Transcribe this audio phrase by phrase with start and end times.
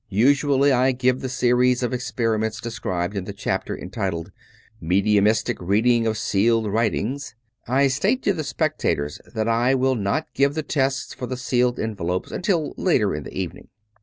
[0.09, 4.31] Usually I give the series of experiments described in the chapter entitled''
[4.89, 7.35] Mediumistic Reading of Sealed Writings/'
[7.67, 10.33] I state to the spectators that I will not 273 True Stories of Modern Magic
[10.33, 13.67] give the tests for the sealed envelopes until later in the evening.